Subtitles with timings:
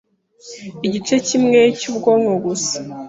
[0.87, 2.77] igice kimwe cy’ubwonko gusa